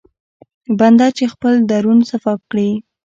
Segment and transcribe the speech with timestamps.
[0.79, 2.69] بنده چې خپل درون صفا کړي.